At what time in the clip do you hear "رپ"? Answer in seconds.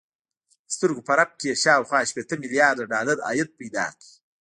1.19-1.31